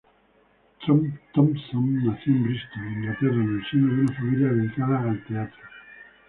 Thompson 0.79 2.03
nació 2.05 2.33
en 2.33 2.43
Bristol, 2.43 2.87
Inglaterra 2.91 3.33
en 3.35 3.55
el 3.59 3.69
seno 3.69 3.87
de 3.93 4.01
una 4.01 4.13
familia 4.15 4.51
dedicada 4.51 4.99
al 5.01 5.23
teatro. 5.27 5.61